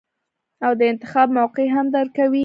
او 0.65 0.71
د 0.79 0.81
انتخاب 0.91 1.27
موقع 1.37 1.65
هم 1.75 1.85
درکوي- 1.95 2.39